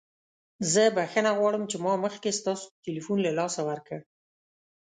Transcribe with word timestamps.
زه 0.71 0.83
بخښنه 0.95 1.31
غواړم 1.39 1.63
چې 1.71 1.77
ما 1.85 1.93
مخکې 2.05 2.37
ستاسو 2.39 2.65
تلیفون 2.85 3.17
له 3.23 3.31
لاسه 3.39 3.61
ورکړ. 3.69 3.99